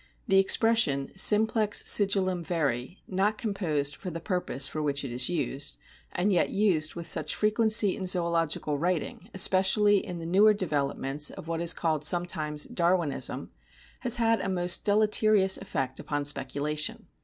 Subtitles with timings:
[0.27, 5.77] The expression "simplex sigillum veri," not composed for the purpose for which it is used,
[6.11, 11.47] and yet used with such frequency in zoological writing, especially in the newer developments of
[11.47, 13.51] what is called sometimes" Darwinism,"
[13.99, 17.05] has had a most deleterious effect upon speculation.